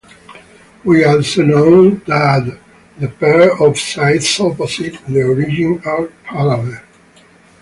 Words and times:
We 0.83 1.03
also 1.03 1.43
know 1.43 1.91
that 2.07 2.57
the 2.99 3.07
pair 3.07 3.55
of 3.61 3.77
sides 3.77 4.39
opposite 4.39 4.95
the 5.07 5.21
origin 5.21 5.79
are 5.85 6.07
parallel. 6.23 6.81